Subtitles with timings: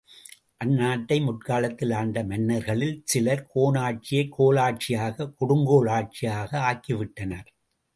[0.65, 7.49] அந்நாட்டை முற்காலத்தில் ஆண்ட மன்னர்களில் சிலர், கோனாட்சியைக் கோலாட்சியாக, கொடுங்கோல் ஆட்சியாக ஆக்கிவிட்டனர்.